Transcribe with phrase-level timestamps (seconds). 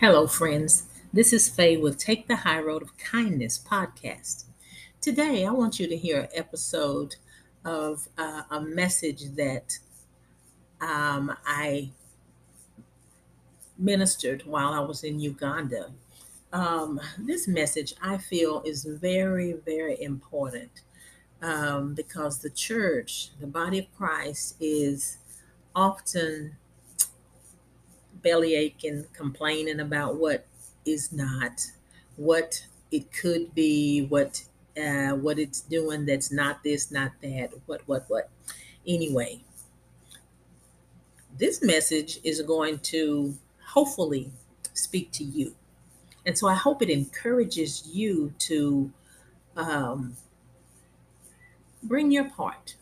[0.00, 0.84] Hello, friends.
[1.12, 4.44] This is Faye with Take the High Road of Kindness podcast.
[5.02, 7.16] Today, I want you to hear an episode
[7.66, 9.78] of uh, a message that
[10.80, 11.90] um, I
[13.76, 15.90] ministered while I was in Uganda.
[16.50, 20.80] Um, this message I feel is very, very important
[21.42, 25.18] um, because the church, the body of Christ, is
[25.76, 26.56] often
[28.22, 30.46] belly aching, complaining about what
[30.84, 31.66] is not,
[32.16, 34.42] what it could be, what
[34.76, 38.30] uh, what it's doing that's not this, not that, what, what, what.
[38.86, 39.40] Anyway,
[41.38, 43.34] this message is going to
[43.66, 44.30] hopefully
[44.74, 45.54] speak to you.
[46.26, 48.92] And so I hope it encourages you to
[49.56, 50.16] um,
[51.82, 52.76] bring your part.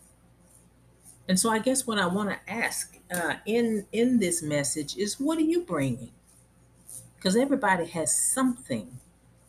[1.29, 5.19] And so I guess what I want to ask uh, in in this message is
[5.19, 6.13] what are you bringing?
[7.17, 8.99] Because everybody has something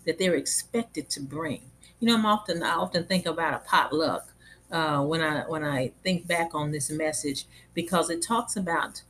[0.06, 1.61] that they're expected to bring.
[2.00, 4.34] You know, I'm often I often think about a potluck
[4.72, 9.02] uh, when I when I think back on this message because it talks about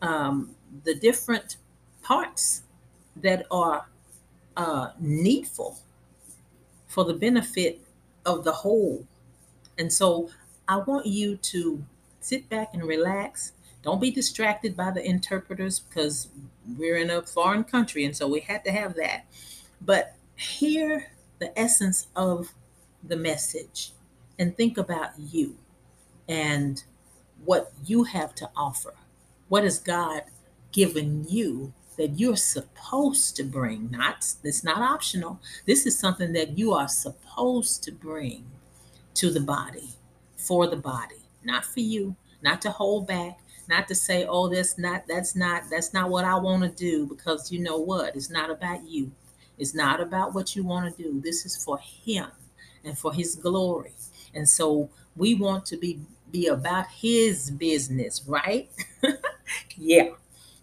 [0.00, 1.56] um, the different
[2.02, 2.62] parts
[3.16, 3.86] that are
[4.56, 5.78] uh, needful
[6.86, 7.80] for the benefit
[8.24, 9.06] of the whole.
[9.76, 10.30] And so
[10.66, 11.84] I want you to
[12.20, 13.52] sit back and relax
[13.88, 16.28] don't be distracted by the interpreters because
[16.76, 19.24] we're in a foreign country and so we had to have that.
[19.80, 21.06] But hear
[21.38, 22.52] the essence of
[23.02, 23.92] the message
[24.38, 25.56] and think about you
[26.28, 26.84] and
[27.46, 28.92] what you have to offer.
[29.48, 30.24] What has God
[30.70, 33.90] given you that you're supposed to bring?
[33.90, 35.40] Not it's not optional.
[35.64, 38.44] This is something that you are supposed to bring
[39.14, 39.94] to the body,
[40.36, 44.78] for the body, not for you, not to hold back, not to say oh that's
[44.78, 48.16] not that's not that's not what i want to do because you know what?
[48.16, 49.12] It's not about you.
[49.58, 51.20] It's not about what you want to do.
[51.20, 52.28] This is for him
[52.84, 53.92] and for his glory.
[54.34, 58.70] And so we want to be be about his business right?
[59.76, 60.10] Yeah.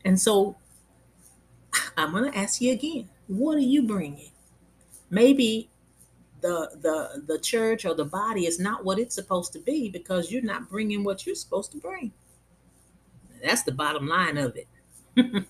[0.03, 0.57] And so
[1.97, 4.29] i'm going to ask you again what are you bringing?
[5.09, 5.69] Maybe
[6.41, 10.31] the the the church or the body is not what it's supposed to be because
[10.31, 12.13] you're not bringing what you're supposed to bring
[13.43, 14.67] that's the bottom line of it.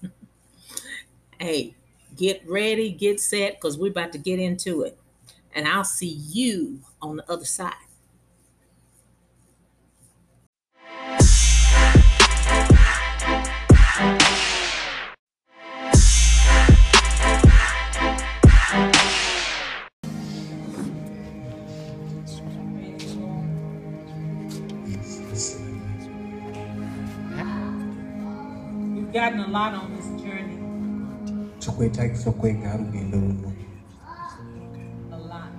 [1.39, 1.75] hey,
[2.15, 4.97] get ready, get set, because we're about to get into it.
[5.53, 7.73] And I'll see you on the other side.
[29.25, 30.59] Gotten a lot on this journey.
[35.11, 35.49] A lot.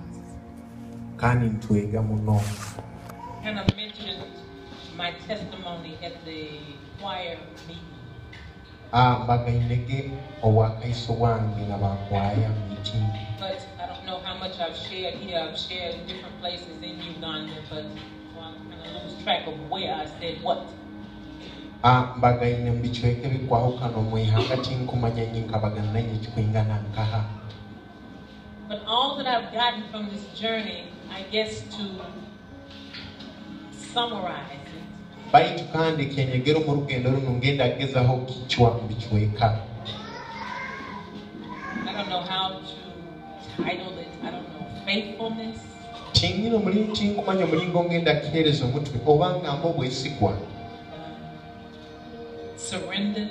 [3.43, 4.23] And I mentioned
[4.95, 6.59] my testimony at the
[6.97, 7.83] choir meeting.
[8.93, 9.25] Ah,
[13.37, 15.39] but I don't know how much I've shared here.
[15.39, 17.83] I've shared in different places in Uganda, but
[18.33, 20.65] well, I'm going to lose track of where I said what.
[22.17, 27.23] Mbagaine mbichweke bikwahukano mwihanga tinkumanya nyinkabagana nanye kikwingana nkaha
[28.69, 31.83] But all that I've gotten from this journey, I guess to
[33.93, 34.83] summarize it.
[35.33, 39.55] baitu kandi kenyegero mu rugendo runo ngenda gezaho kichwa mbichweka
[41.87, 44.09] I don't know how to title it.
[44.23, 44.65] I don't know.
[44.85, 45.57] Faithfulness.
[46.11, 50.33] Chingino muli chinkumanya mulingo ngenda kiherezo mutwe oba ngamba obwesigwa
[52.69, 53.27] surrender,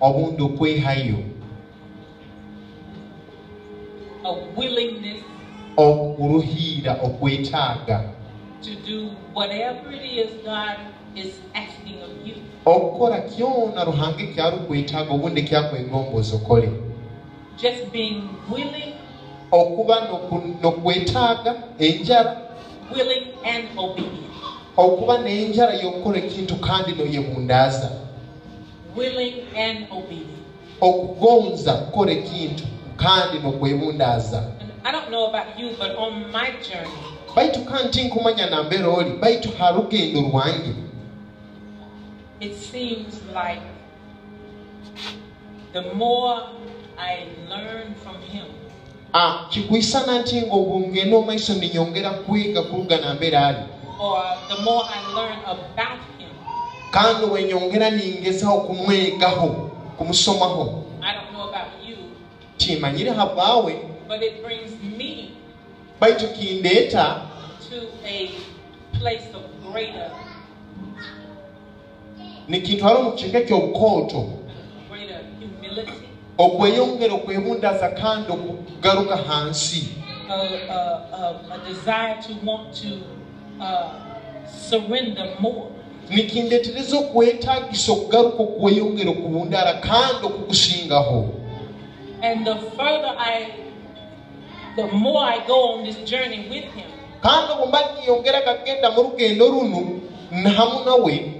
[0.00, 1.18] obundi okwehayo
[4.24, 5.20] a willingness
[5.76, 8.04] okuruhiira okwetaaga
[8.62, 10.76] to do whatever it is God
[11.16, 12.34] is asking of you.
[12.66, 16.70] okukola kyona ruhange kyarukwetaaga obundi kyakwegomboza okole
[17.62, 18.94] just being willing
[19.52, 20.00] okuba
[20.62, 22.36] nokwetaaga enjala
[22.92, 24.30] willing and obedient.
[24.76, 27.90] Okuba n'enjala y'okukola ekintu kandi noyebundaaza
[28.96, 30.40] willing and obedient.
[30.80, 32.64] okugonza kukola ekintu
[32.96, 34.42] kandi nokwebundaaza
[34.82, 40.20] I don't know about you, but on my journey, nkumanya nambeera oli baitu ha lugendo
[40.20, 40.74] lwange.
[42.40, 43.60] it seems like
[45.72, 46.42] the more
[46.98, 48.44] I learn from him,
[49.12, 53.58] ah, kikwisana nti ng'obwongenda omaiso ninyongera kwiga kuluga nambeera ali.
[53.98, 56.09] or the more I learn about
[56.90, 59.48] kandi wenyongera ningezaho kumwegaho
[59.96, 60.84] kumusomaho.
[62.56, 63.76] Kimanyire habwawe
[66.00, 67.22] baitu kindeeta
[72.48, 74.20] nikintwala omu kiceka eky'obukooto
[76.38, 79.88] okweyongera okwebundaza kandi okugaruka hansi.
[84.68, 85.79] Surrender more.
[86.10, 91.18] Nikindeetereza okwetaagisa okugaruka okweyongera okubundaara kandi okugusingaho
[92.22, 93.48] And the further I,
[94.76, 96.90] the more I go on this journey with Him,
[97.22, 100.00] kandi obu mba niyongera kagenda mu rugendo runu
[100.56, 101.32] hamu nawe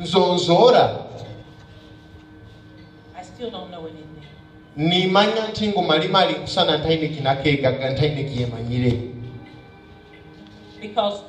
[0.00, 0.84] nzonzoora
[3.18, 4.12] I still don't know anything.
[4.76, 9.11] nimanya nti ngu malimali kusana ntaine kinakeegaga ntaine kiyemanyire
[10.82, 11.22] Because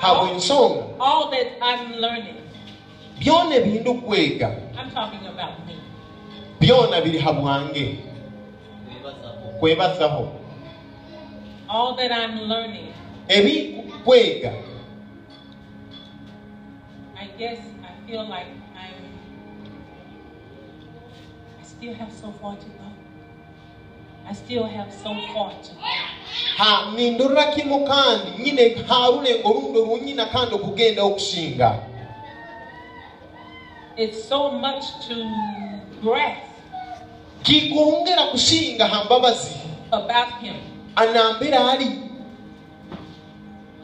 [0.00, 2.40] habw'ensonga all that I'm learning,
[3.20, 5.76] byona ebindi okwega I'm talking about me.
[6.60, 7.98] byona biri habwange
[9.60, 10.32] kwebazaho
[11.68, 12.88] All that I'm learning,
[13.28, 13.54] ebi
[14.04, 14.52] kwega
[17.20, 18.96] I guess I feel like I'm,
[21.60, 22.88] I still have so far to go.
[24.28, 26.11] I still have so far to go.
[26.56, 31.76] Ha nindorera kimu kandi nyine ha rulengo rundi runyina kandi okugenda okusinga
[33.96, 35.14] It's so much to
[36.02, 36.42] grasp
[37.42, 39.50] kikwongera kusinga ha mbabazi
[39.92, 40.54] about Him,
[40.96, 41.90] anambera ali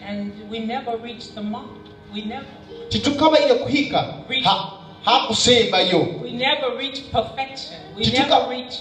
[0.09, 1.67] and we never reach the mark.
[2.15, 2.47] We never,
[2.89, 4.15] titukabaire kuhika
[4.45, 4.73] ha
[5.05, 7.81] hakusembayo we never reach perfection.
[7.97, 8.75] We Tituka- never reach.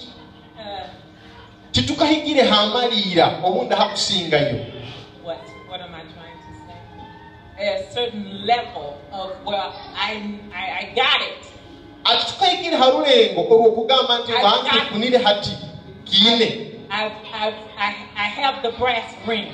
[1.77, 4.55] Titukahigire hamaliira obundi hakusingayo
[5.23, 5.37] what
[5.69, 7.69] what am I trying to say?
[7.69, 9.61] A certain level of where
[9.95, 10.11] I
[10.53, 11.45] I, I got it.
[12.03, 15.51] ati tukahigire ha rulengo olw'okugamba nti bankifunire hati
[16.03, 16.45] kiine
[16.89, 19.47] I've, I've, I, I have the brass ring.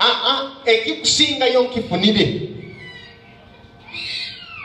[0.00, 2.24] aa ekikusingayo nkifunire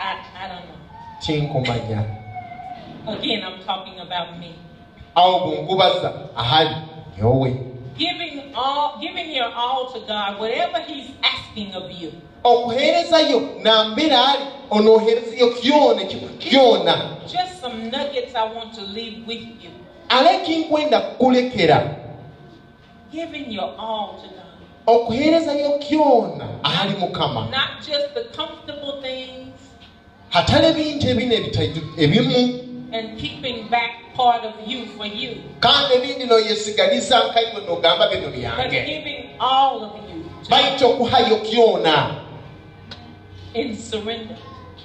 [0.02, 0.78] I, I don't know.
[1.20, 2.04] tinkumanya
[3.08, 4.54] Again, I'm talking about me.
[5.16, 6.76] awo bwenkubaza ahali
[7.22, 7.52] yowe
[7.98, 12.12] Giving all, giving your all to God, whatever He's asking of you.
[12.44, 16.04] okuheerezayo nambera ali onooheerezayo kyona
[16.40, 19.72] kyona Just some nuggets I want to leave with you.
[20.34, 21.96] ekinkwenda kukulekera
[23.12, 24.46] Giving your all to God.
[24.88, 29.48] okuheerezayo kyona ahali mukama Not just the comfortable things.
[30.30, 32.60] Hatale bintu ebino ebitaju- ebimu
[32.94, 38.36] and keeping back part of you for you, kandi ebindi noyesigaliza nkaiwe nogamba bino but
[38.36, 42.16] byange giving all of you to baita okuhayo kyona
[43.54, 44.38] in surrender.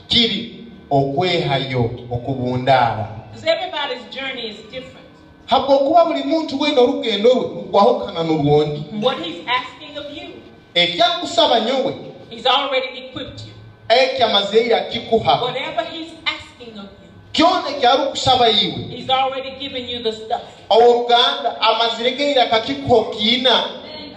[0.08, 5.06] kiri okwehayo okubundaara Because everybody's journey is different.
[5.46, 10.28] habwokuba buli muntu weena olugendo lwe lwawukana n'olwondi What He's asking of you,
[10.74, 11.94] ekyakusaba nyowe.
[12.30, 13.52] He's already equipped you.
[13.88, 16.23] ekyamaze yakikuha Whatever He's asking of you,
[17.34, 18.96] kyona ekyali okusaba iwe?
[18.96, 20.42] He's already given you the stuff.
[20.70, 23.64] oluganda amazire geire akakikuha okiina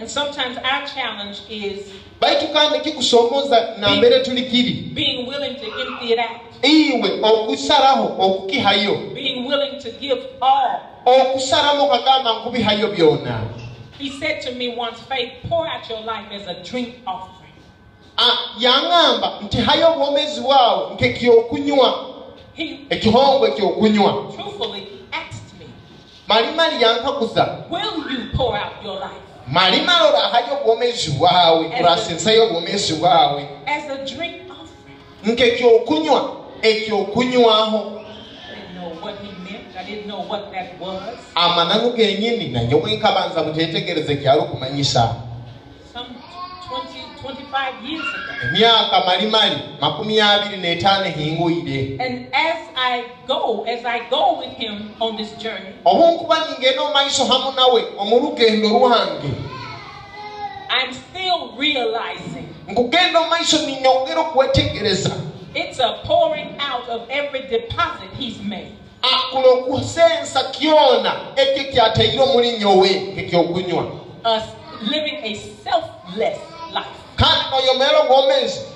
[0.00, 1.86] And sometimes our challenge is
[2.20, 4.72] baitu kandi kikusomoza nambere tuli kiri.
[4.94, 8.96] being willing to empty it out, iwe okusalaho okukihayo.
[9.14, 10.80] Being willing to give all.
[11.06, 13.40] okusalamu okagamba nkubihayo byona.
[13.98, 17.52] He said to me once, Faith, pour out your life as a drink offering.
[18.16, 22.07] Ah, yaŋŋamba nti hayo obwomezi bwawe nkekyokunywa He
[22.90, 24.12] ekihongo ekyo okunywa
[26.28, 27.58] malimali yankaguza
[29.46, 33.48] malimali olahayo obwomezi bwawe olasensayo obwomezi bwawe.
[35.26, 36.30] ng'ekyokunywa
[36.62, 37.80] ekyokunywaho
[41.34, 45.27] amananu genyini nanye bwenkabanza butetegereze kyali okumanyisa
[47.22, 48.48] 25 years ago.
[48.48, 51.04] emyaka malimali makumi abiri n'etaano
[52.00, 56.92] And as I go, as I go with him on this journey, obunkuba ningenda omu
[56.94, 57.84] maiso hamu nawe
[58.68, 59.30] lwange
[60.70, 65.10] I'm still realizing nkugenda omu maiso ninyongera okwetegereza
[65.54, 68.72] it's a pouring out of every deposit he's made.
[69.02, 73.84] akulo okusensa kyona ekyo kyateire omuli nyowe ekyokunywa
[74.24, 74.42] Us
[74.90, 75.34] living a
[75.64, 76.38] selfless
[76.74, 76.97] life.
[77.20, 77.98] Kandi noyomera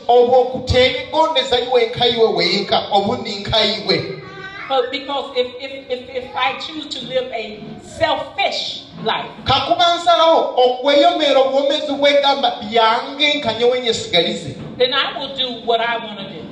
[0.08, 4.18] obwo okuteegondeza iwe nkaiwe wenka obundi nkaiwe
[4.68, 10.54] But because if, if, if, if I choose to live a selfish life, kakuba nsalawo
[10.64, 16.24] okweyomera obwomezi bwegamba byange nka nyowe nyesigalize then I will do what I want to
[16.24, 16.42] do.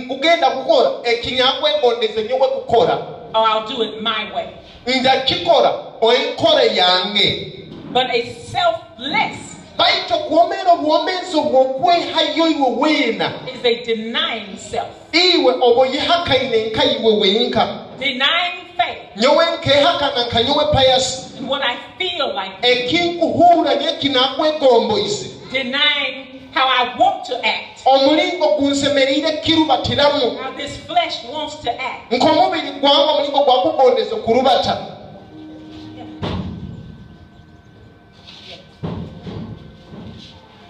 [0.00, 2.98] nkugenda kukola ekinyakwegondeze nyowe kukola
[3.34, 4.46] or I'll do it my way.
[4.86, 7.56] nja kikola enkole yange
[7.92, 8.22] But a
[8.52, 9.49] selfless
[9.80, 16.84] baitu okuwomeera obwomeezi obwo okwehayo iwe weena is a denying self, iwe obo yihakaine nka
[16.84, 17.68] iwe wenka.
[17.98, 18.98] Denying faith.
[19.16, 26.94] Nyowe nkehakana nka nyowe payasi and what I feel like, ekinkuhuura nyekinakwegomboise denying how I
[26.98, 32.12] want to act, omulingo gunsemereire kirubatiramu how this flesh wants to act.
[32.12, 34.78] nk'omubiri gwange omulingo gwakugondeze kurubata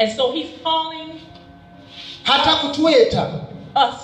[0.00, 1.20] And so he's calling
[2.24, 3.44] hata kutweta.
[3.76, 3.94] us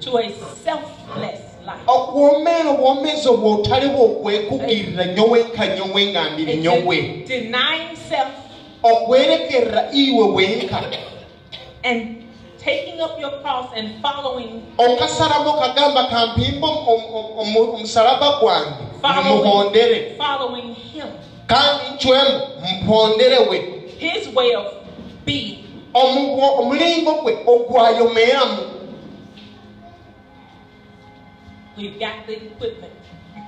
[0.00, 0.30] to a
[0.64, 1.86] selfless life.
[1.86, 8.28] okuwomeera obwomeezi obwo otali bwokwekugirira nyowe nka nyowe ngambire A denying self
[8.82, 10.82] okwerekerera iwe wenka.
[11.84, 12.24] and
[12.64, 14.62] taking up your cross and following
[15.50, 16.68] okagamba kampimba
[17.38, 18.66] omusalaba gwange.
[19.02, 21.06] Following, muhondere following him.
[21.46, 22.40] kandi ncwemu
[22.82, 24.66] mponderewe His way of
[25.24, 25.58] being.
[25.94, 28.58] Omu- omulingo gwe ogwayomeeramu
[31.76, 32.92] We've got the equipment,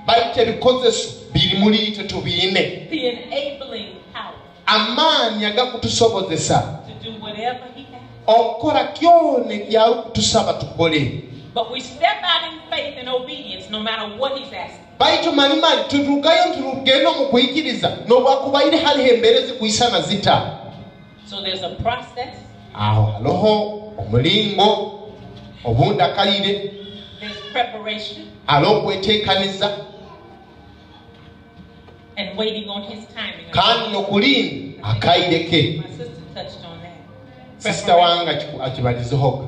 [0.05, 4.33] bayita ebikozeso biri muli itwe tubiine the enabling power
[4.65, 8.01] amaanyi agakutusobozesa to do whatever he has.
[8.27, 14.05] okukola kyona ebyali okutusaba tukole But we step out in faith and obedience no matter
[14.19, 14.85] what he's asking.
[14.99, 20.51] baitu malimanyi tutugayo tugenda mu kuyigiriza n'obwakubaire haliho embeerezi kuisana zita.
[22.73, 23.53] Awo haliho
[23.97, 24.99] omulingo
[25.63, 26.71] obundakalire
[28.45, 29.69] haliho okweteekaniza
[33.51, 35.81] kandi nokulinda akaire ke
[37.57, 38.31] sisita wange
[38.63, 39.47] akibalizehoga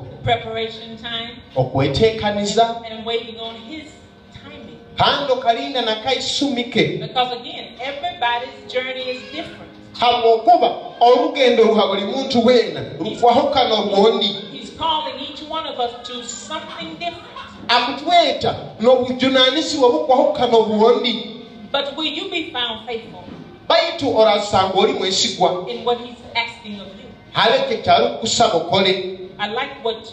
[1.56, 2.76] okweteekaniza
[4.98, 9.72] kandi okalinda nakaisumike Because again, everybody's journey is different.
[10.00, 16.24] habwokuba olugendo luha buli muntu weena lufwahukana olwondi He's calling each one of us to
[16.24, 17.26] something different.
[17.68, 21.28] akutweta n'obujunaanisibwa bukwahukana obwondi
[21.72, 23.22] But will you be found faithful
[23.68, 27.08] baitu orasanga oli mwesigwa in what he's asking of you?
[27.32, 30.12] haleke kyali kukusaba okole I like what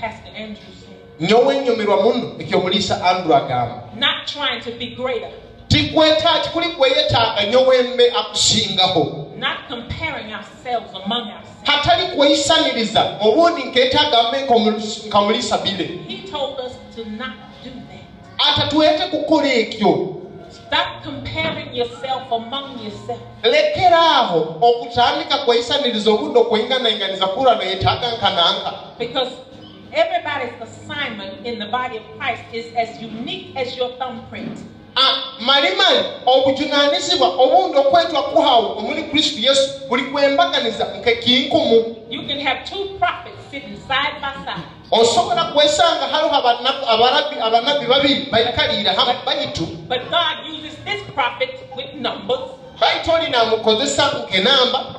[0.00, 0.87] Pastor Andrew said.
[1.20, 3.82] Nyowe ennyumirwa muno ekyomuliisa andrew agamba.
[3.96, 5.30] Not trying to be greater,
[5.68, 11.64] tikweta kikuli kweyetaaga nyowe mbe akusingaho not comparing ourselves among ourselves.
[11.64, 14.38] hatali kweyisaniriza obundi nkeetaaga mbe
[15.08, 15.84] nkamuliisa bile.
[16.08, 17.32] He told us to not
[17.64, 18.48] do that.
[18.48, 20.14] atatuwete kukola ekyo.
[20.50, 23.20] Stop comparing yourself among yourself.
[23.42, 28.72] lekeraaho okutandika kweyisaniriza obundi okweyinganayinganiza kurano yetaaga nkananka.
[28.98, 29.30] Because
[29.92, 34.58] everybody's assignment in the body of Christ is as unique as your thumbprint.
[34.96, 42.60] Ah, malimali obujunaanisibwa obundi okwetwa kuhawe omuli kristu yesu buli kwembaganiza nkekinkumu You can have
[42.70, 44.62] two prophets sitting side by side.
[44.90, 46.34] osobola kwesanga haliho
[46.88, 52.40] abarabi abanabi babiri baikaliire hamwe bayitu But God uses this prophet with numbers.
[52.80, 54.94] baitu oli namukozesa nkenamba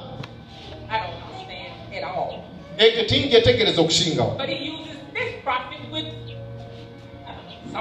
[0.92, 2.39] I don't understand at all.
[2.80, 4.42] Eh, ekitinja etegereza okushingawo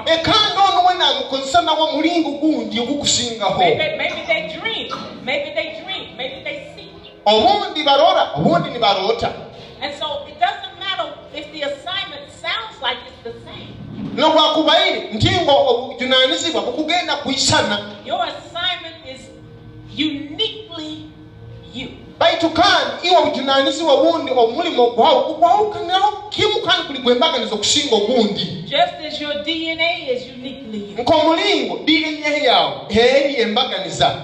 [0.05, 3.63] ekanga eh, ono wenaamukozesa nawo mulingo gundi ogukusingaho
[7.25, 9.33] obundi barora obundi nibaroota
[14.15, 17.95] nolwakubaire nti ngo obuvunanyizibwa bukugenda kuisana.
[22.19, 28.93] Baitu kandi iwe obujunaanisibwa bundi omulimo gwawe gugwawukaniraho kimu kandi buli gwembaganiza okusinga ogundi Just
[29.07, 30.97] as your DNA is uniquely you.
[31.03, 34.21] nk'omulingo dna yawe eri embaganiza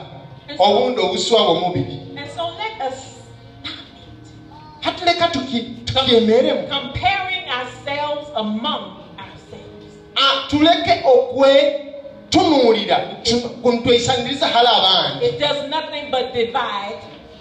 [0.60, 4.86] obundi obuswa bwomubiri And so let us stop it.
[4.86, 8.84] hatuleka tuki- tukyemeremu Comparing ourselves among
[9.18, 9.94] ourselves.
[10.16, 15.26] Ah, tuleke okwetunuulira tu- twesaniriza hali abandi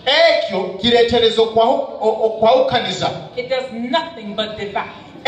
[0.07, 3.11] ekyo kireetereza okwawukaniza.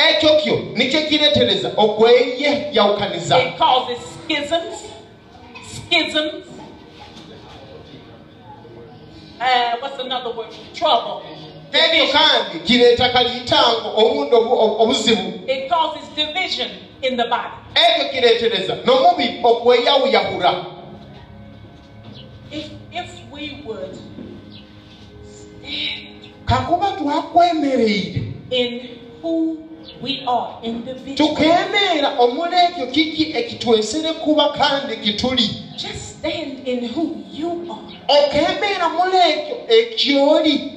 [0.08, 3.38] Ekyo kyo nikyo kireetereza okweyeyawukaniza
[11.72, 14.36] ekyo kandi kireeta kaliitango obundi
[14.78, 15.32] obuzibu.
[15.46, 15.76] Ekyo
[18.12, 20.64] kireetereza n'omubiri okweyawuyahura
[22.52, 23.98] If, if we would
[26.44, 28.22] kakuba twakwemereire.
[31.14, 35.50] Tukendeera omuli ekyo kiki ekitwesere kuba kandi kituli
[38.08, 40.72] okendeera muli ekyo ekyoli.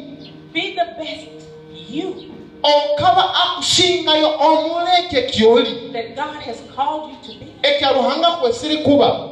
[2.64, 5.74] Okaba akusingayo omuli ekyo kyoli
[7.64, 9.30] ekyaruhanga kwesiri kuba?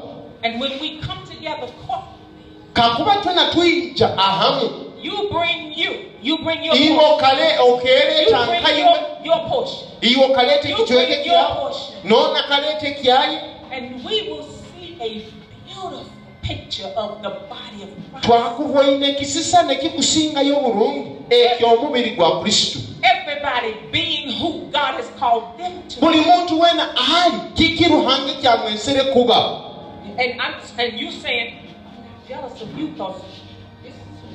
[2.74, 4.87] Kakuba twena tuyija ahamu.
[5.02, 5.92] You bring you.
[6.22, 7.00] You bring your portion.
[7.00, 9.88] okale You okereeta your, your portion.
[10.02, 11.96] iwe okaleeta You ekitweke bring your kyawe portion.
[12.04, 13.38] noona kaleeta ekyayi
[13.72, 15.10] And we will see a
[15.66, 16.06] beautiful
[16.42, 18.26] picture of the body of Christ.
[18.26, 21.78] twakuvoine ekisisa ne kikusingayo bulungi ekyo
[22.16, 27.84] gwa kristo Everybody being who God has called them to buli muntu weena ali kiki
[27.86, 29.64] ruhanga kyamwesere kuba
[30.20, 33.22] And I'm and you saying, I'm not jealous of you because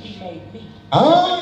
[0.02, 0.60] this is who made me.
[0.92, 1.40] Ah,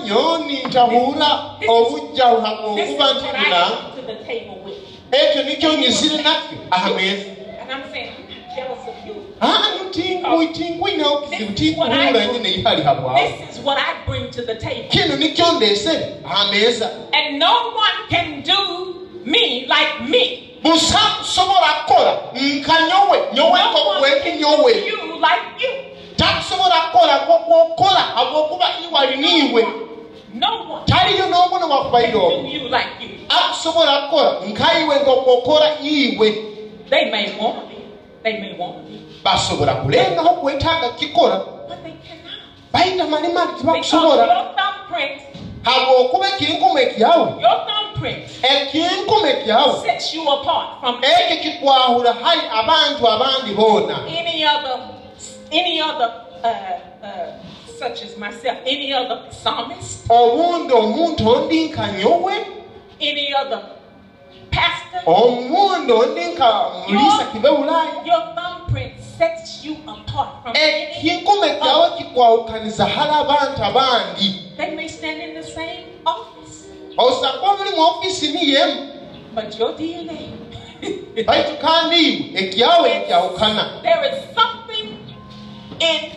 [2.76, 3.62] This is what nti I bina
[3.96, 4.78] to the table with.
[5.12, 6.24] ekyo nikyo nyizire
[6.70, 7.24] aha meeza
[7.62, 9.14] And I'm saying, I'm jealous of you.
[9.40, 11.52] Ah, tinkui tinkuinawo kizibu
[12.32, 14.88] nyine ihali habwawo This is what I bring to the table.
[14.88, 20.46] kino nikyo ndeesere aha meeza And no one can do me like me.
[20.62, 25.70] busa kusobola kukola nka nyowe nyowe No one can do nyowe you like you.
[26.20, 29.66] Takusobola kukola kokwokola habwokuba iwali niiwe
[30.34, 33.08] No one taliyo n'omu can newakubaire do omu you like you.
[33.28, 36.30] akusobola kukola nka iwe nkokwokola iwe
[36.90, 37.76] They may want to be.
[38.22, 38.98] They may want to be.
[39.24, 41.36] basobola kulengaho kwetaaga kikola
[41.68, 42.40] But they cannot.
[42.72, 45.22] bayita malimali Because tebakusobola your thumbprint,
[45.62, 53.08] habwokuba ekinkumu ekyawe your thumbprint ekinkumu ekyawe sets you apart from ekyo kikwahula hali abantu
[53.08, 53.98] abandi boona
[55.52, 56.10] any other,
[56.44, 56.48] uh,
[57.06, 57.32] uh,
[57.78, 61.84] such as myself, any other psalmist, obundi omuntu ondi nka
[63.00, 63.60] any other
[64.50, 65.02] pastor.
[65.06, 66.70] omundi ondi nka
[67.32, 70.82] kibewulaaya Your thumbprint sets you apart from any.
[70.82, 74.34] ekinkumu ekyawe kikwawukaniza hali abantu abandi.
[74.56, 78.86] They may stand in the same office, osanga omuli mu ofiisi niyemu.
[79.34, 80.40] But your DNA.
[81.26, 84.29] baitu kandi ekyawe ekyawukana there is
[85.80, 86.12] in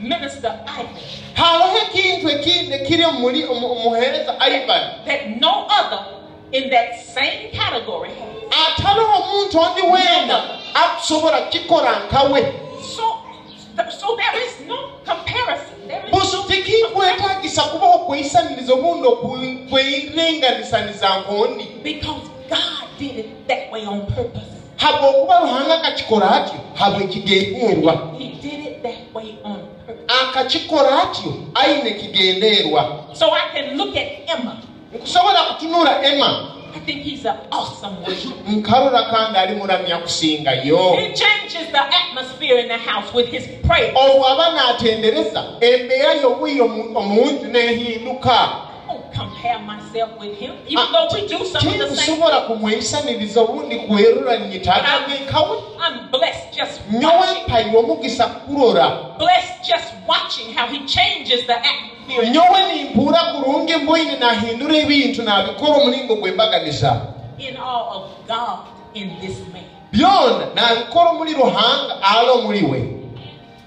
[0.00, 0.86] Minister Ivan
[1.34, 6.00] haloho ekintu ekindi ekiri omuli omu- omuheereza ivan that no other
[6.52, 8.68] in that same category has.
[8.68, 10.42] ataliho omuntu ondi weena
[10.74, 12.40] akusobola kikola nka we
[12.96, 13.02] So,
[13.98, 15.88] so there is no comparison.
[15.88, 23.72] There is no tekikwetaagisa kubaho okweyisaniriza obundi okwe- kwerenganisaniza nkondi because God did it that
[23.72, 24.46] way on purpose.
[24.76, 30.04] habwokuba ruhanga akakikola atyo habwe kigendeerwa He did it that way on purpose.
[30.28, 31.08] akakikola
[31.54, 34.56] aine kigendeerwa So I can look at Emma.
[34.94, 38.50] nkusobola kutunula emma I think he's an awesome worshiper.
[38.52, 43.92] nkalora kandi ali muramya kusingayo He changes the atmosphere in the house with his praise.
[49.14, 53.36] Compare myself with him, even ah, though we do some of the same things.
[53.88, 54.38] kwerura
[55.78, 62.30] I'm blessed just watching, mpairwa omugisa kurora blessed just watching how he changes the atmosphere.
[62.30, 67.00] nyowe nimpuura kurungi mbwine nahindura ebintu nabikora omulingo gwembaganiza
[67.38, 69.64] in all of God in this man.
[69.92, 72.93] byona nabikora omuli ruhanga ali omuli we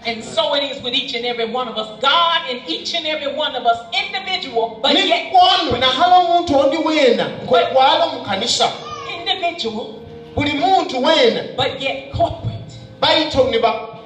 [0.06, 2.02] And so it is with each and every one of us.
[2.02, 6.78] God in each and every one of us, individual, but yet nikwano nahala omuntu ondi
[6.78, 8.72] weena nkokwala omu kanisa.
[9.20, 9.88] individual,
[10.36, 12.54] buli muntu weena but yet corporate.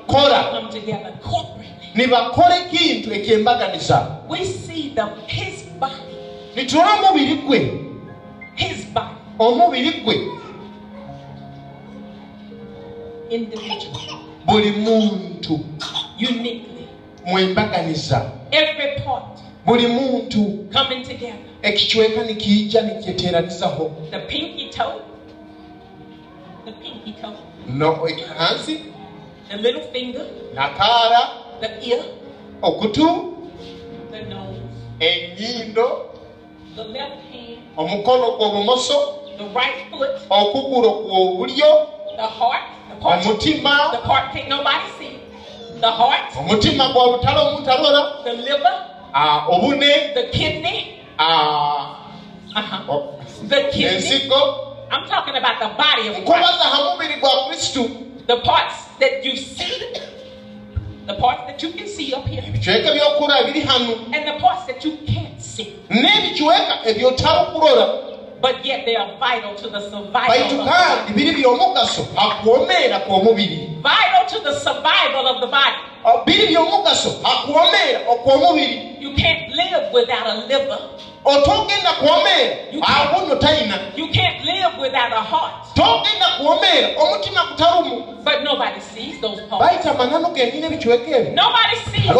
[0.07, 1.93] Come together corporately.
[1.95, 6.17] nibakora ekintu ekyembaganiza We see the his body,
[6.55, 7.59] nitula omubiri gwe.
[8.55, 10.15] His body, omubiri gwe.
[13.29, 15.59] Individual, buli muntu.
[16.19, 16.87] Uniquely.
[17.25, 18.31] mwembaganiza.
[18.51, 20.43] Every part buli muntu.
[20.73, 21.35] coming together.
[21.61, 25.01] ekicweka nikiyija nikyeteranizaho The pinky toe,
[26.65, 27.35] the pinky toe,
[27.67, 28.79] no eh, hansi.
[29.49, 30.25] The little finger,
[30.55, 32.03] nakaara the ear,
[32.61, 33.33] okutu.
[34.11, 34.59] The nose,
[34.99, 36.11] enyindo
[36.75, 38.37] the left hand, omukono
[39.53, 41.47] right foot, okugulu
[42.17, 42.27] the
[43.01, 45.19] heart, the part, omutima part can't nobody see,
[45.79, 52.11] the heart, omutima gwa omuntu alora the liver, ah, obune the kidney, ah,
[52.55, 53.11] uh-huh,
[53.47, 53.97] the kidney.
[53.97, 56.27] ensigo I'm talking about the body of Christ.
[56.27, 57.89] nkubaza ha mubiri gwa kristu.
[58.27, 59.93] The parts that you see,
[61.07, 64.65] the parts that you can see up here, ebicweka by'okura biri hanu and the parts
[64.65, 65.73] that you can't see.
[68.41, 71.43] But yet they are vital to the survival kandi biri
[72.99, 75.75] kw'omubiri Vital to the survival of the body.
[76.03, 80.79] Oh, biri by'omugaso akuwomeera okw'omubiri You can't live without a liver.
[81.25, 85.73] otogenda kuwomeera awo nno talina You can't live without a heart.
[85.73, 89.65] togenda kuwomeera omutima gutalumu But nobody sees those parts.
[89.65, 92.11] bayita amanano gennyini ebikiweka ebyo Nobody sees.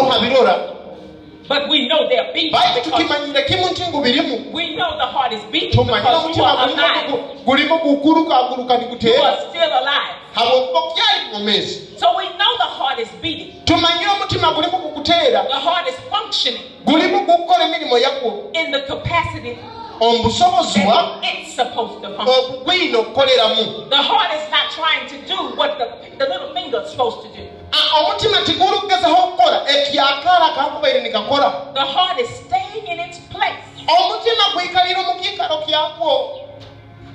[1.52, 5.40] But we know they're beating baitu because kimu nti ngu we know the heart is
[5.50, 7.12] beating because you are alive.
[7.44, 10.14] gulimu You niguteera are still alive.
[10.34, 13.52] habwokuba kukyali mumezi So we know the heart is beating.
[13.64, 19.56] tumanyire omutima gulimu gukuteera The heart is functioning gulimu gukukola emirimu yagwo in the capacity
[20.00, 22.96] that it's supposed to function.
[22.96, 25.86] okukoleramu The heart is not trying to do what the,
[26.18, 27.61] the little finger is supposed to do.
[27.98, 33.62] Omutima tigulukugezaho okukola ekyakaala kakubaire nikakola The heart is staying in its place.
[33.88, 36.38] omutima gwikalira mu kiikalo kyagwo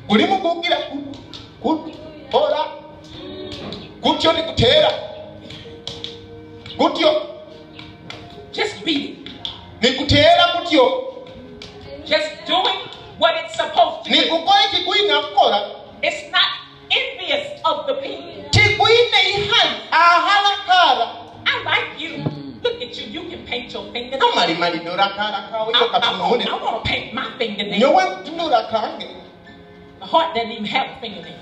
[0.08, 0.78] gulimu gugira
[1.62, 2.66] gukola
[4.02, 4.92] gutyo niguteera
[6.78, 7.37] gutyo
[25.18, 27.82] kawe I, yo I, want, katunuulire I want to paint my fingernails.
[27.82, 29.08] nyowe ntunula kange
[30.00, 31.34] The heart doesn't even have a fingernail.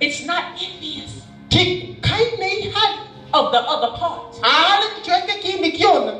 [0.00, 2.98] It's not envious tikaine ihali
[3.34, 4.34] of the other part.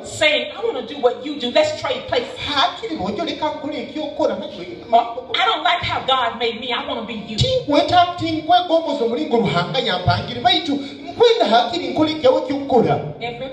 [0.05, 1.51] Saying, I want to do what you do.
[1.51, 2.39] Let's trade places.
[2.39, 4.35] hakiri bojo leka nkola ekyokukola
[4.93, 6.73] Or, I don't like how God made me.
[6.73, 7.37] I want to be you.
[7.39, 13.49] tinkweta tinkwegomboza omulingo ruhanga yampangire baitu nkwenda hakiri nkola ekyawe kyokukola Every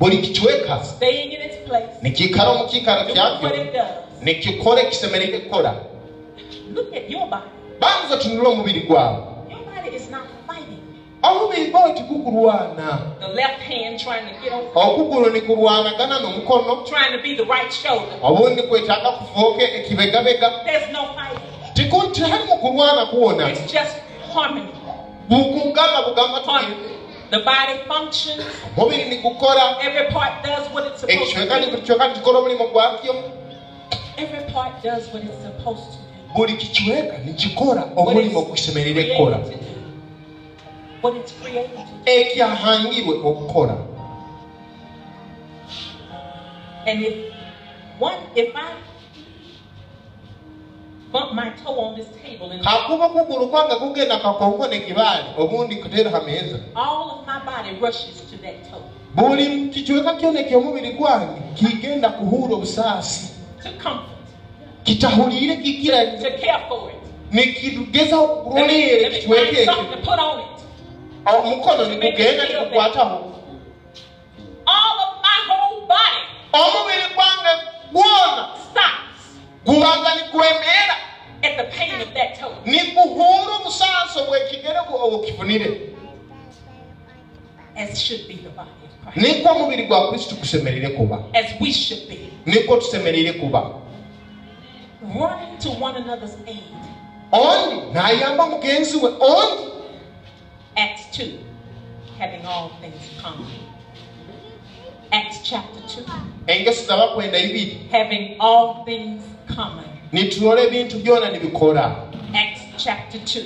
[0.00, 0.80] buli kikiweka
[2.02, 3.50] nikikara mu kikaro cyabyo
[4.20, 5.50] nikikore kisemere
[7.80, 9.16] banza tunule omubiri gwawe.
[11.22, 12.98] Omubiri gwawe tikukurwana
[14.74, 16.84] okugulu nikurwanagana n'omukono.
[18.22, 20.52] Obundi kwetaaga kuvooke ekibegabega.
[21.74, 23.50] Tikuntihali kurwana kuwona.
[25.28, 26.40] Bukugamba bugamba
[27.30, 28.42] The body functions.
[29.08, 31.54] nigukola eh, Every part does what it's supposed to do.
[31.54, 33.14] buli kiweka nikikola omulimu gwakyo
[34.16, 36.34] Every part does what it's supposed to do.
[36.34, 39.56] buli kikiweka nikikola What omulimu it's ogukisemerire created kukola to do.
[41.02, 42.10] What it's created to do.
[42.10, 43.14] ekyahangirwe
[46.86, 47.14] And if
[47.98, 48.72] one, if I
[52.64, 58.36] kakuba okugulu kwange kugenda kakonko nekibaali obundi kuteera hameeza all of my body rushes to
[58.36, 58.80] that toe.
[59.14, 63.30] Buli kikiweka kyona ekyomubiri gwange kigenda kuhuula obusaasi.
[63.62, 64.28] To comfort,
[64.84, 66.06] kitahulire kikira.
[66.06, 66.96] To care for it.
[67.32, 69.74] nikigezaho Let me, kulolera let me ekikiweka find ekyo.
[69.74, 70.46] something to put on it.
[71.38, 73.34] omukono nikugenda nikukwataho
[74.66, 77.52] All of my whole body omubiri gwange
[77.92, 78.48] gwona.
[78.70, 79.07] Stops gubaga nigwemeera
[81.42, 82.54] at the pain of that toe.
[82.64, 85.80] niguhuula obusaasi obwekigere obukifunire
[87.76, 89.16] As should be the body of Christ.
[89.16, 90.34] nikwo omubiri gwa kristo
[90.96, 92.18] kuba As we should be.
[92.46, 93.70] nikwo tusemerire kuba
[95.02, 96.62] Running to one another's aid.
[97.32, 99.62] ondi nayamba mugenzi we ondi
[100.76, 101.38] Acts 2.
[102.18, 103.46] Having all things common.
[105.12, 106.04] Acts chapter 2.
[106.46, 109.22] engeso zabakwenda ibiri Having all things
[109.56, 109.84] common.
[110.12, 111.30] nitulola ebintu byona
[112.76, 113.42] chapter 2.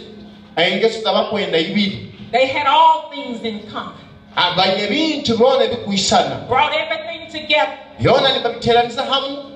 [0.56, 3.94] engeso zabakwenda ibiri They had all things in common.
[4.36, 7.78] abanye ebintu byona bikwisana Brought everything together.
[8.00, 9.52] byona nibabiteraniza hamu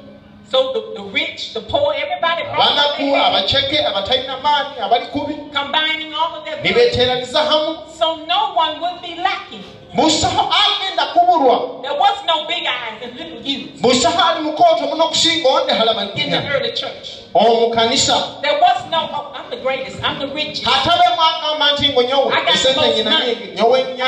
[0.50, 5.06] So the, the rich, the poor, everybody brought what they had, abaceke abatalina maani abali
[5.06, 6.56] kubi combining all of their
[7.42, 9.64] hamu So no one would be lacking.
[9.96, 11.60] musahali agenda kuburwa
[13.80, 16.12] musahali mukoto muno okusinga ondehalamanya
[17.34, 18.22] omukanisa
[20.64, 22.32] hatabe mwagamba nti ngo nyowe.
[22.54, 23.52] Esente nyina nyingi.
[23.54, 24.06] Nyowe nyo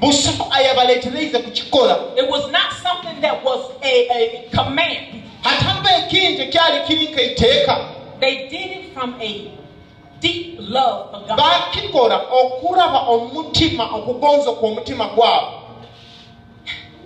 [0.00, 1.96] busaho ayabaleetereize kukikola
[5.42, 7.78] hatambe ekintu ekyali kiri nkaiteeka
[8.20, 9.50] They did it from a
[10.20, 11.38] deep love for God.
[11.38, 15.06] bakikola okulaba omutima kw'omutima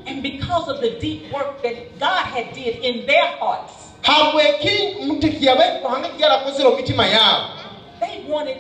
[0.07, 6.09] And because of the deep work that God had did in their hearts, habwekintu kiyabehange
[6.19, 7.49] kyarakozera omutima yaabo
[8.01, 8.59] they wanted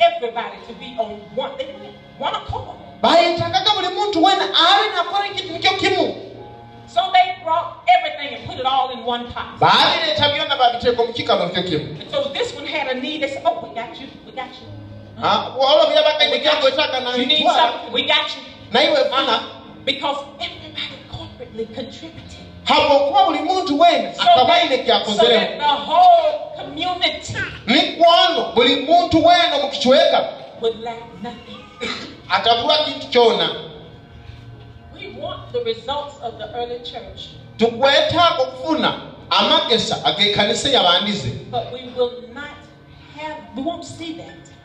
[0.00, 1.52] everybody to be on one.
[1.58, 2.76] They wanted one accord.
[6.92, 9.62] So they brought everything and put it all in one pot.
[9.62, 13.22] And so this one had a need.
[13.22, 14.08] They said, "Oh, we got you.
[14.26, 14.66] We got you.
[15.22, 15.62] Ah, We
[16.40, 16.70] got you.
[17.20, 17.92] You need something?
[17.92, 19.40] We got you." Uh-huh.
[19.84, 22.40] Because everybody corporately contributed.
[22.64, 27.34] habwokuba buli muntu wena So akabaine that, so kyakozeremu that the whole community
[27.66, 30.28] mikwano buli muntu weena mu kichweka
[32.84, 33.48] kintu kyona
[37.58, 38.94] tukwetaaga okufuna
[39.30, 41.32] amagesa ag'ekkanisa eyabandize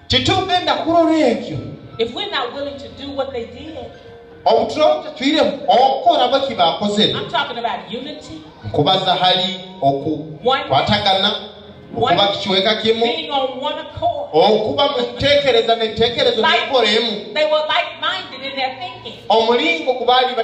[0.07, 1.57] tetugenda kulora ekyo.
[4.45, 7.15] Obutulowooza tuyiremu okukola bwe kibaakoze
[8.65, 11.54] nkubaza hali okukwatagana
[11.97, 13.05] okuba kikiweka kimu?
[13.05, 14.29] being on one accord.
[14.33, 16.41] Oh, okuba mu nteekereza n'enteekerezo
[16.85, 19.19] emu They were like minded in their thinking.
[19.29, 20.35] omulingo ku baali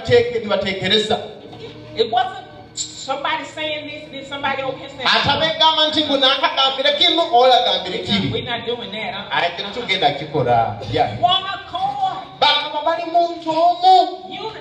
[1.93, 7.21] It wasn't somebody saying this and then somebody over here saying, atabegamba nti gunaakagambire kimu
[7.31, 9.57] olagambire kiri We're not doing that.
[9.57, 10.77] Kino tugenda kikola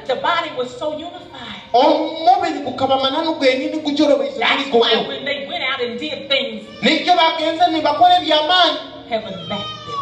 [0.07, 1.61] the body was so unified.
[1.73, 7.15] omubiri gukaba mananu gwenyini gujolobeize That's why when they went out and did things, nikyo
[7.17, 8.77] bagenze nibakola ebyamaanyi
[9.09, 10.01] heaven backed them.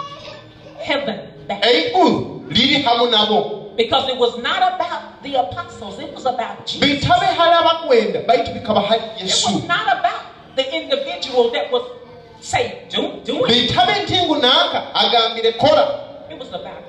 [0.78, 1.74] Heaven backed them.
[1.74, 6.80] eigulu liri hamu nabo Because it was not about the apostles, it was about Jesus.
[6.88, 10.22] bitabe hali abakwenda baitu bikaba hali It was not about
[10.56, 11.82] the individual that was
[12.40, 13.52] say do do it.
[13.52, 15.88] bitabe nti ngunaaka agambire kola
[16.30, 16.87] It was about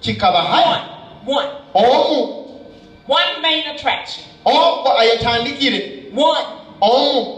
[0.00, 0.42] kikaba
[1.26, 2.44] one, omu
[3.06, 4.24] one main attraction.
[4.44, 6.46] ogwo ayetandikire One.
[6.80, 7.34] omu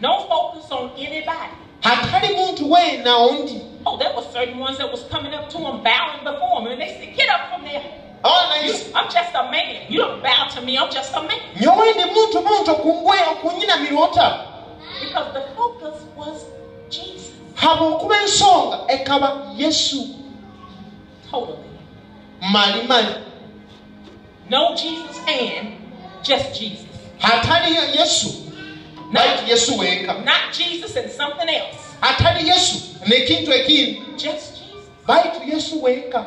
[0.00, 1.54] No focus on anybody.
[1.80, 5.82] hatali muntu weena ondi Oh, there were certain ones that was coming up to him,
[5.82, 7.80] bowing before him, and they said, "Get up from there!
[8.24, 9.86] Oh, you, onayisi I'm just a man.
[9.88, 10.76] You don't bow to me.
[10.76, 14.44] I'm just a man." nyowe ndi muntu muntu okungwe okunyinamira otaba
[15.00, 16.44] Because the focus was
[16.90, 20.06] Jesus, haba okuba ensonga ekaba yesu
[21.30, 21.58] totally.
[22.40, 23.14] mali mali
[24.50, 25.68] No Jesus and
[26.22, 26.86] just Jesus.
[27.18, 28.28] hataliyo yesu
[29.12, 31.78] No, baitu yesu wenka not Jesus and something else.
[32.00, 34.84] hatali yesu nekintu ekindi Just Jesus.
[35.06, 36.26] baitu yesu wenka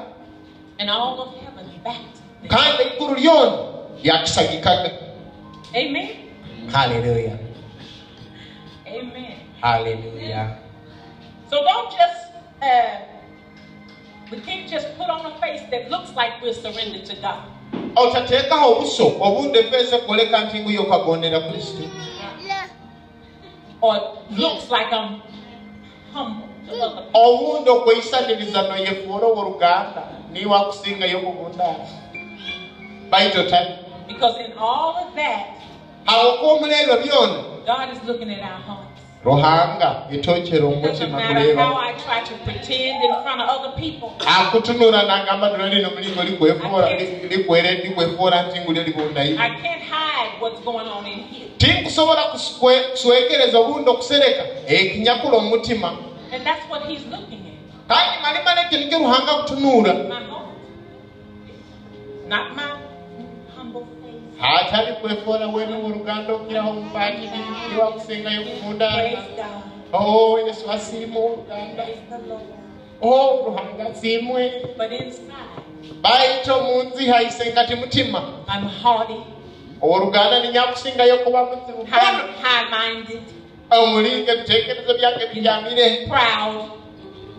[0.80, 2.16] And all of heaven backed.
[2.42, 2.50] them.
[2.50, 3.58] kandi eggulu lyona
[4.04, 4.92] yakisagikaga
[5.76, 6.10] Amen.
[6.74, 7.38] Hallelujah.
[8.88, 9.38] Amen.
[9.62, 10.58] Hallelujah.
[11.50, 12.98] So don't just uh,
[14.32, 17.42] we can't just put on a face that looks like we're surrendered to God.
[17.96, 21.84] otateekaho obuso obundefeese koleka nti nguyo kagondera kristo
[23.82, 23.98] Or
[24.30, 25.22] looks like I'm
[26.14, 27.22] humble to other people.
[27.22, 31.86] obundi okweyisaniriza noyefuula oluganda niwakusingayo kubundaala
[33.10, 33.76] baitu otali
[34.08, 35.46] Because in all of that,
[36.06, 37.44] awo kwomuleebyo byona
[39.24, 39.82] God is looking at our hearts.
[39.82, 43.72] ruhanga etokera Doesn't omutima matter kuleeba how I try to pretend in front of other
[43.76, 44.10] people.
[44.20, 46.90] akutunula nagamba tuno lino mulingo likwefuula
[47.30, 51.48] likwere likwefuula nti ngulyo libundayi I can't hide what's going on in here.
[51.58, 55.94] tinkusobola kuswekereza obundi okusereka ekinyakula omutima
[56.34, 57.88] And that's what He's looking at.
[57.88, 59.94] kandi malimala ekyo nikyo ruhanga heart.
[62.28, 62.72] Not my
[63.58, 64.11] humble face.
[64.42, 67.30] Atali kwefuula wenu oluganda okiraho mupaatiri
[67.74, 69.18] niwakusingayo kubundaala Praise
[69.92, 70.02] God.
[70.02, 72.44] o yesu asiima oluganda Praise the Lord.
[73.02, 75.26] o ruhanga asiimwe But inside,
[76.02, 78.24] baita omunzi haise nkati mutima.
[78.48, 79.16] I'm haughty,
[79.82, 83.22] oluganda ninyakusingayo kuba muzibu high, high-minded,
[83.72, 86.08] omulinga ebiteekerezo byange bijamire.
[86.08, 86.62] proud.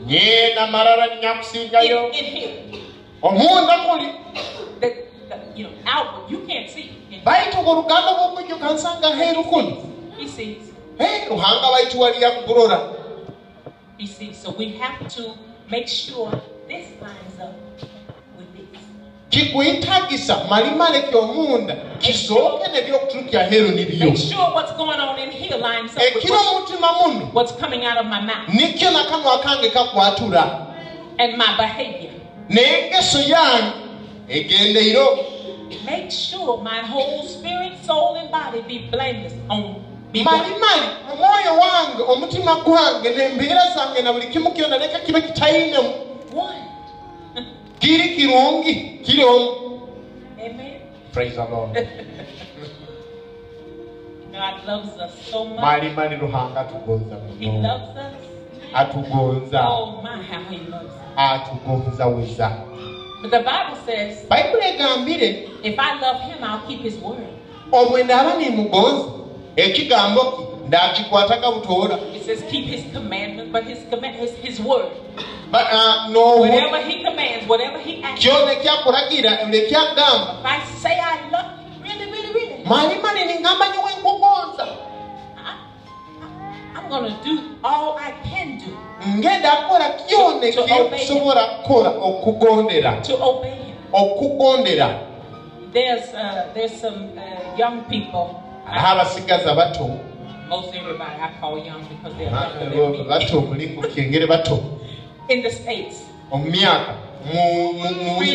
[0.06, 2.54] nyena marara ninyakusingayo In, in here,
[3.22, 3.86] omunda that,
[5.56, 6.90] you know, outward, you can't see.
[7.24, 9.76] Baita ogwo oluganda bwokujuka nsanga heeru kuno
[10.18, 10.58] He sees.
[10.98, 12.80] Eh, ruhanga baitu waliya kugulora
[13.98, 14.42] He sees.
[14.42, 15.22] So we have to
[15.70, 16.30] make sure
[16.68, 17.54] this lines up
[18.38, 18.80] with this.
[19.28, 25.96] kikwetagisa malimaleki omunda kisooke nebyokutuukya heeru nibyo Make sure what's going on in here lines
[25.96, 28.48] up with what's, omutima muno what's coming out of my mouth.
[28.48, 30.66] Nikyo nakanwa kange kakwatula
[31.18, 32.10] and my behavior.
[32.50, 33.72] n'engeso yange
[35.84, 40.60] Make sure my whole spirit, soul, and body be blameless on be mali blameless.
[40.60, 45.88] mali omwoyo wange omutima gwange n'embeera zange na buli kimu kyona leka kibe kitayinemu
[46.34, 47.46] One.
[47.78, 49.80] kiri kirungi kiri omu
[50.38, 50.80] Amen.
[51.12, 51.72] Praise the Lord.
[54.32, 55.60] God loves us so much.
[55.60, 58.26] mali mali ruhanga atugonza He muno loves us.
[58.74, 61.16] atugonza Oh my, how He loves us.
[61.16, 62.52] atugonza weza
[63.22, 67.26] But the Bible says, bayibuli egambire if I love him, I'll keep his word.
[67.72, 69.04] obwe ndaaba nimugonza
[69.56, 74.90] ekigambo ki ndaakikwataga butoola It says, keep his commandment, but his command, his, his word.
[75.52, 78.20] Ah, n'obu Whatever he commands, whatever he asks.
[78.24, 83.40] kyona ekyakulagira buli ekyagamba If I say I love you, really, really, really, mani manini
[83.40, 83.82] ngamba nyo
[86.92, 88.76] going to do all I can do
[89.08, 92.92] ngenda kukola kyona ekyokusobola kukola okugondera.
[92.92, 93.76] To obey him.
[93.92, 94.98] okugondera.
[95.72, 98.26] There's uh, there's some uh, young people.
[98.66, 99.98] aliho abasigaza bato.
[100.48, 102.30] Most everybody I call young because they're
[102.76, 103.82] younger than bato muli mu
[104.28, 104.78] bato.
[105.28, 105.96] In the states,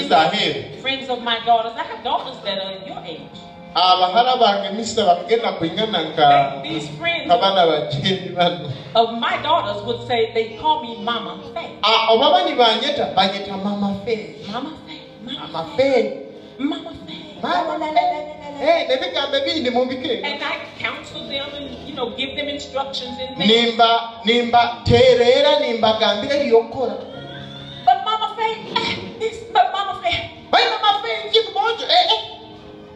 [0.10, 1.74] zaheeru friends of my daughters.
[1.76, 3.39] I have daughters that are your age.
[3.76, 5.16] Abahala bange misita
[5.60, 10.82] kwingana nka And these friends kabana bajendi bano of my daughters would say they call
[10.82, 11.70] me Mama Faye.
[11.84, 14.36] Ah, oba bani banyeta banyeta mama Mama Faye.
[14.52, 14.72] Mama
[15.22, 16.24] mama Mama Faye.
[17.42, 17.78] mama
[18.90, 23.52] nebigambo ebindi mubike And I counsel them and you know give them instructions and things.
[23.52, 26.94] nimba nimba tereera nimbagambira ebyokukola
[27.86, 30.32] But Mama Faye, eh, this, but Mama Faye.
[30.52, 31.86] balina mafe kibumonjo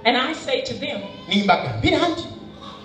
[0.04, 1.02] And I say to them,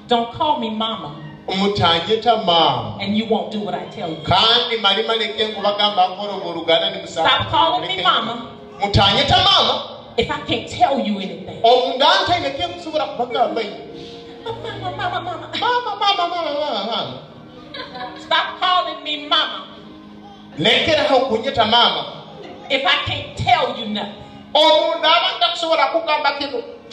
[0.07, 1.15] don't call me Mama,
[1.49, 4.17] and you won't do what I tell you.
[4.23, 8.53] kandi mali maleke nkubagamba nkola obuluganda ne Stop calling me Mama.
[10.19, 11.63] If I can't tell you anything.
[11.63, 13.77] omundantaineke nkusobola kubagamba ino
[14.45, 15.49] Mama, Mama, Mama.
[16.61, 17.23] maama
[18.21, 19.67] Stop calling me Mama.
[20.59, 22.05] Lekeraho okunyeta maama
[22.69, 24.23] if I can't tell you nothing.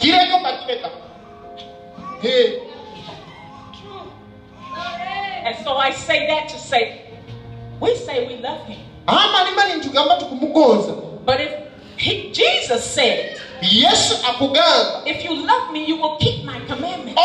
[0.00, 0.90] Omuntu aba takusobola kugamba kireko kakireka
[2.22, 2.60] Hey,
[5.44, 7.02] And so I say that to say,
[7.80, 8.80] we say we love him.
[9.06, 10.92] amani mani ntugamba tukumugonza
[11.26, 11.50] But if
[11.96, 17.20] he, Jesus said, yesu akugamba if you love me, you will keep my commandments.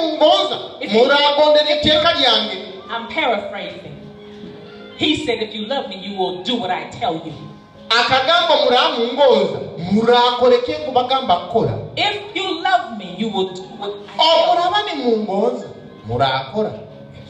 [0.00, 0.58] mungonza
[0.92, 2.58] muragondera etteeka lyange
[2.90, 3.92] I'm paraphrasing.
[4.96, 7.32] He said, if you love me, you will do what I tell you.
[7.88, 9.58] Akagamba muramungonza
[9.92, 14.52] murakoleke nkubagamba kukola If you love me, you will do what I oh, tell you.
[14.52, 15.66] omulaba ni mungonza
[16.06, 16.72] murakola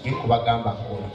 [0.05, 1.07] ekikubagamba kukola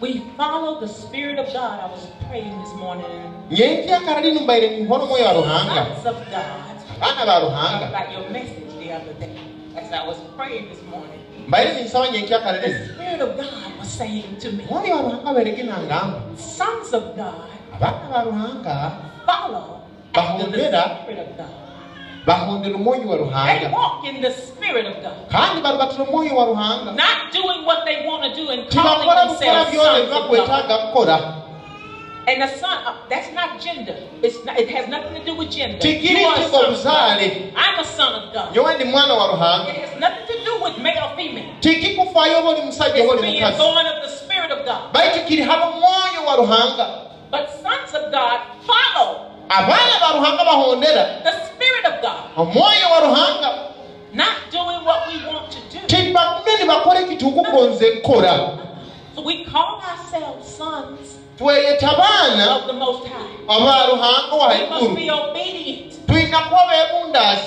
[0.00, 1.80] We follow the Spirit of God.
[1.80, 3.06] I was praying this morning.
[3.50, 6.76] nyentyakala lino mbaire nihola omwoyo wa ruhanga Sons of God.
[7.00, 9.36] About your message the other day.
[9.76, 14.36] As I was praying this morning, mbaire ninsaba nyentyakala the Spirit of God was saying
[14.40, 18.92] to me, omwoyo wa ruhanga bairege nangamba Sons of God abaana ba ruhanga
[19.26, 19.80] follow
[20.14, 21.02] after the Bahondera.
[21.02, 21.52] Spirit of God.
[22.26, 25.28] bahondera omwoyo wa They ruhanga walk in the Spirit of God.
[25.30, 29.26] kandi balubatira omwoyo wa ruhanga Not doing what they want to do and calling tibakola
[29.26, 30.30] bukola themselves byona sons of God.
[30.30, 31.18] bibakwetaaga kukola
[32.28, 33.94] And the son, uh, that's not gender.
[34.20, 35.78] It's not, it has nothing to do with gender.
[35.78, 37.28] Tikiri You are a kiko son of buzaale.
[37.30, 37.52] God.
[37.54, 38.52] I'm a son of God.
[38.54, 41.46] nyowe ndi mwana wa ruhanga It has nothing to do with male or female.
[41.60, 44.92] tikikufaayo oba oli musajja oba It's oli being mukazi born of the Spirit of God.
[47.30, 49.20] Baitu kiri haba omwoyo wa ruhanga But sons of God follow.
[49.48, 53.50] Abaana ba ruhanga bahondera the Spirit of God, omwoyo wa ruhanga
[54.12, 55.86] not doing what we want to do.
[55.86, 58.58] tibakume nibakola ekitukugonze kukola
[59.14, 63.56] So we call ourselves sons tweyeta baana of the Most High.
[63.56, 67.42] aba ruhanga wa We must be haiguru obedient, tulina kuba beebundaazi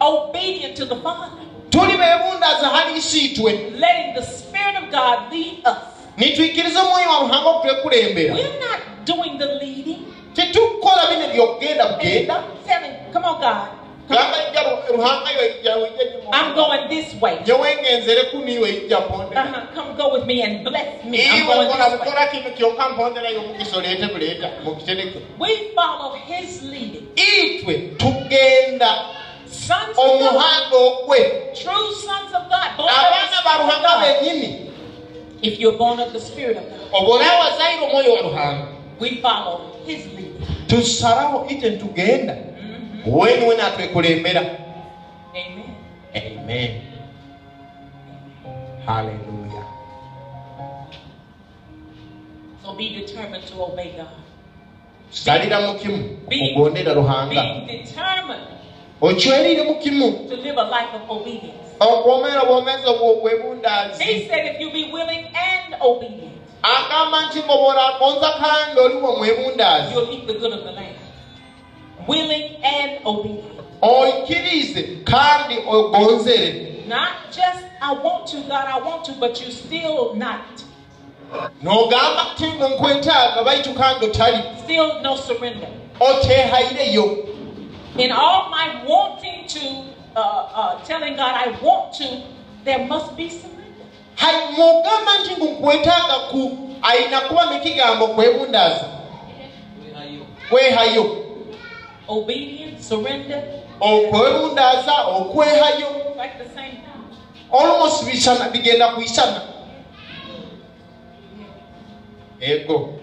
[0.00, 1.30] obedient to the Father,
[1.70, 5.76] tuli beebundaazi hali isiitwe letting the Spirit of God lead us.
[6.16, 10.04] nitwikiriza omwoyo wa ruhanga okutwekulembera We're not doing the leading.
[10.34, 13.68] tetukukola bino byokugenda bugenda Telling, come on, God.
[14.08, 17.38] gamba ijja Ru- I'm going this way.
[17.46, 19.74] nyowe ngenzeleku niwe ijja mpondera Uh-huh.
[19.74, 21.18] Come go with me and bless me.
[21.28, 21.98] I'm going this way.
[21.98, 27.06] bukola kino kyokka mponderayo omukisa oleete buleeta mukitereke We follow His leading.
[29.46, 30.34] Sons of God,
[31.54, 34.64] true sons of God, born of the Spirit of God.
[35.42, 36.90] If you're born of the Spirit of God,
[39.00, 40.66] oba olaawazaire omwoyo wa ruhanga we follow His leading.
[40.66, 43.14] tusalawo ite ntugenda Mhm.
[43.18, 45.70] weniwe natwekulembera Amen.
[46.14, 46.70] amen
[48.86, 49.64] hallelujah
[52.64, 54.06] So be determined to obey God.
[55.10, 58.40] salira mu kimu okugondera ruhanga Be determined
[59.00, 59.64] okywerire
[60.28, 61.58] to live a life of obedience.
[61.80, 64.04] okwomera obwomeezi obwo obwebundaazi
[66.64, 69.94] He said, if you be willing and obedient, agamba nti ngobola agonza kandi oliwo mwebundaazi
[69.94, 70.96] you'll eat the good of the land.
[72.08, 73.60] Willing and obedient.
[73.82, 80.14] oikirize kandi ogonzere Not just, I want to, God, I want to, but you still
[80.14, 80.64] not.
[81.62, 85.68] n'ogamba ti ngo nkwetaaga baitu kandi otali Still no surrender.
[86.00, 87.16] okyehaireyo
[87.98, 89.60] In all my wanting to,
[90.16, 92.04] uh, uh, telling God I want to,
[92.64, 93.63] there must be surrender.
[94.16, 96.40] Hai- mwogamba nti ngu nkwetaaga ku
[96.82, 98.84] ayina kubamu ekigambo kwebundaaza
[100.50, 101.20] kwehayo
[102.08, 103.42] Obedience, surrender,
[103.80, 105.88] okwebundaaza okwehayo
[106.22, 107.58] like the same thing.
[107.58, 109.40] almost bishana bigenda kuyisana
[112.40, 112.94] ego.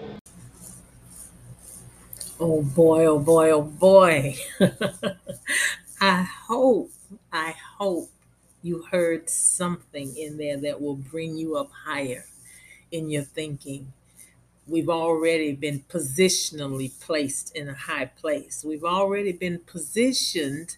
[2.40, 4.34] Oh boy, oh boy, oh boy.
[6.00, 6.90] I hope,
[7.32, 8.08] I hope
[8.62, 12.24] you heard something in there that will bring you up higher
[12.90, 13.92] in your thinking.
[14.66, 18.64] We've already been positionally placed in a high place.
[18.64, 20.76] We've already been positioned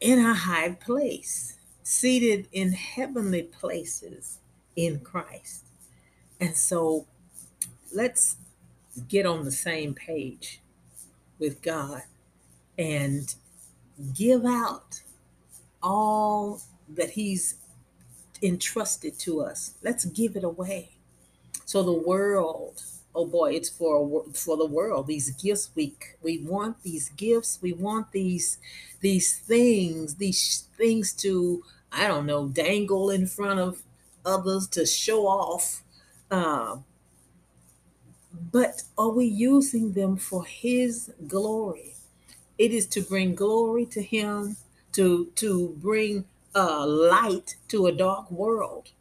[0.00, 4.38] in a high place, seated in heavenly places
[4.74, 5.64] in Christ.
[6.40, 7.06] And so
[7.94, 8.36] let's
[9.08, 10.60] get on the same page
[11.38, 12.02] with God
[12.78, 13.34] and
[14.14, 15.02] give out
[15.82, 17.56] all that He's
[18.42, 19.74] entrusted to us.
[19.82, 20.90] Let's give it away.
[21.64, 22.82] So the world,
[23.14, 25.06] oh boy, it's for for the world.
[25.06, 27.58] These gifts we we want these gifts.
[27.60, 28.58] We want these
[29.00, 33.82] these things, these things to I don't know, dangle in front of
[34.24, 35.82] others to show off.
[36.30, 36.78] Uh,
[38.52, 41.94] but are we using them for his glory
[42.58, 44.56] it is to bring glory to him
[44.96, 48.92] to to bring uh, light to a dark world.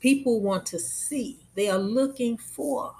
[0.00, 1.40] People want to see.
[1.54, 2.96] They are looking for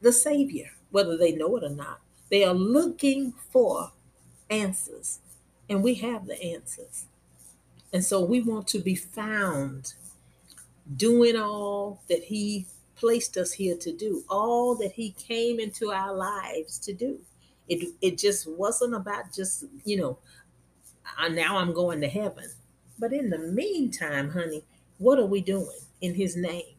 [0.00, 2.00] the savior whether they know it or not.
[2.30, 3.92] They are looking for
[4.50, 5.20] answers
[5.68, 7.06] and we have the answers.
[7.92, 9.94] And so we want to be found
[10.96, 12.66] doing all that he
[12.96, 17.20] placed us here to do, all that he came into our lives to do.
[17.68, 20.18] It it just wasn't about just, you know,
[21.16, 22.50] "Uh, now I'm going to heaven.
[22.98, 24.64] But in the meantime, honey,
[24.98, 26.74] what are we doing in his name?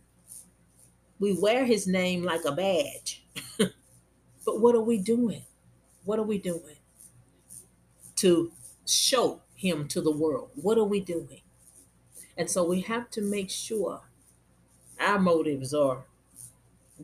[1.20, 3.24] We wear his name like a badge.
[3.58, 5.44] but what are we doing?
[6.04, 6.78] What are we doing
[8.18, 8.52] to
[8.86, 10.50] show him to the world?
[10.56, 11.42] What are we doing?
[12.38, 14.02] And so we have to make sure
[15.00, 16.04] our motives are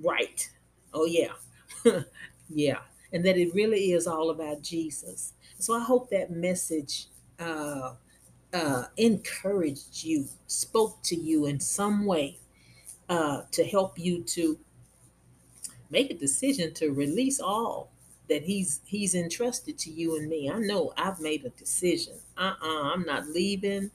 [0.01, 0.49] right.
[0.93, 1.33] Oh, yeah.
[2.49, 2.79] yeah.
[3.11, 5.33] And that it really is all about Jesus.
[5.59, 7.07] So I hope that message
[7.39, 7.93] uh,
[8.53, 12.37] uh, encouraged you, spoke to you in some way
[13.09, 14.57] uh, to help you to
[15.89, 17.91] make a decision to release all
[18.27, 20.49] that he's he's entrusted to you and me.
[20.49, 22.15] I know I've made a decision.
[22.37, 23.91] Uh-uh, I'm not leaving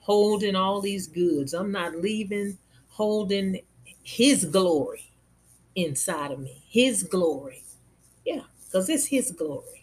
[0.00, 1.52] holding all these goods.
[1.52, 2.58] I'm not leaving
[2.88, 3.60] holding
[4.02, 5.10] his glory
[5.74, 6.64] inside of me.
[6.68, 7.64] His glory.
[8.24, 9.75] Yeah, because it's his glory.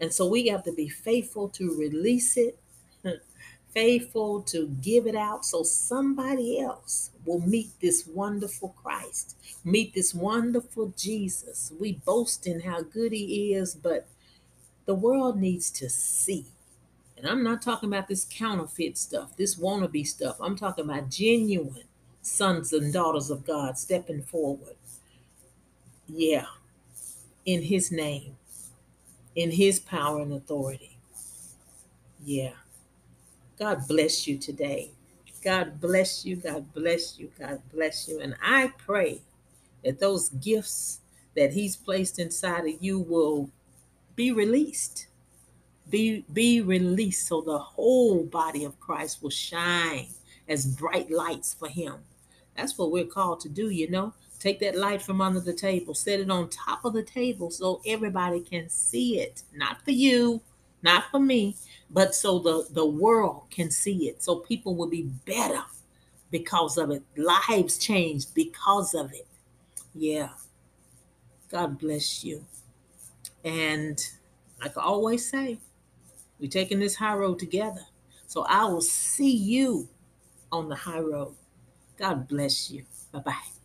[0.00, 2.58] And so we have to be faithful to release it,
[3.68, 10.14] faithful to give it out so somebody else will meet this wonderful Christ, meet this
[10.14, 11.72] wonderful Jesus.
[11.78, 14.08] We boast in how good he is, but
[14.86, 16.46] the world needs to see.
[17.16, 20.36] And I'm not talking about this counterfeit stuff, this wannabe stuff.
[20.40, 21.84] I'm talking about genuine
[22.22, 24.76] sons and daughters of God stepping forward.
[26.08, 26.46] Yeah,
[27.44, 28.36] in his name,
[29.40, 30.98] in his power and authority.
[32.22, 32.52] Yeah.
[33.58, 34.90] God bless you today.
[35.42, 36.36] God bless you.
[36.36, 37.30] God bless you.
[37.38, 38.20] God bless you.
[38.20, 39.22] And I pray
[39.82, 41.00] that those gifts
[41.36, 43.48] that he's placed inside of you will
[44.14, 45.06] be released.
[45.88, 50.08] Be be released so the whole body of Christ will shine
[50.48, 51.94] as bright lights for him.
[52.56, 54.12] That's what we're called to do, you know.
[54.40, 57.82] Take that light from under the table, set it on top of the table so
[57.86, 59.42] everybody can see it.
[59.54, 60.40] Not for you,
[60.82, 61.56] not for me,
[61.90, 64.22] but so the, the world can see it.
[64.22, 65.62] So people will be better
[66.30, 67.02] because of it.
[67.18, 69.26] Lives changed because of it.
[69.94, 70.30] Yeah.
[71.50, 72.46] God bless you.
[73.44, 74.02] And
[74.62, 75.58] like I always say,
[76.38, 77.82] we're taking this high road together.
[78.26, 79.88] So I will see you
[80.50, 81.34] on the high road.
[81.98, 82.84] God bless you.
[83.12, 83.59] Bye bye.